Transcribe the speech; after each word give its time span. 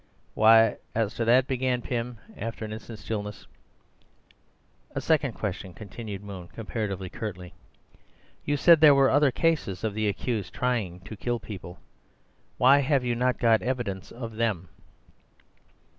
"Why, 0.33 0.77
as 0.95 1.13
to 1.13 1.25
that—" 1.25 1.45
began 1.45 1.83
Pym, 1.83 2.17
after 2.35 2.65
an 2.65 2.73
instant 2.73 2.97
of 2.97 3.05
stillness. 3.05 3.45
"A 4.95 4.99
second 4.99 5.33
question," 5.33 5.75
continued 5.75 6.23
Moon, 6.23 6.47
comparatively 6.47 7.07
curtly. 7.07 7.53
"You 8.43 8.57
said 8.57 8.81
there 8.81 8.95
were 8.95 9.11
other 9.11 9.29
cases 9.29 9.83
of 9.83 9.93
the 9.93 10.07
accused 10.07 10.55
trying 10.55 11.01
to 11.01 11.15
kill 11.15 11.39
people. 11.39 11.77
Why 12.57 12.79
have 12.79 13.05
you 13.05 13.13
not 13.13 13.37
got 13.37 13.61
evidence 13.61 14.11
of 14.11 14.37
them?" 14.37 14.69